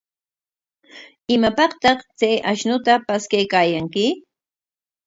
[1.35, 4.05] ¿Imapaqtaq chay ashnuta paskaykaayanki?